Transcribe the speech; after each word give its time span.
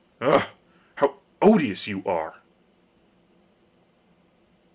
Ugh! 0.19 0.49
how 0.95 1.17
odious 1.43 1.85
you 1.85 2.03
are! 2.07 2.37